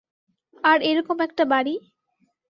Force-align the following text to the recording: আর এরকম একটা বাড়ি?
আর 0.63 0.79
এরকম 0.81 1.17
একটা 1.21 1.43
বাড়ি? 1.45 1.75